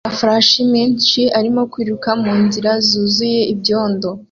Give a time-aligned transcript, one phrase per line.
[0.07, 4.09] Amafarashi menshi arimo kwiruka mu nzira yuzuye ibyondo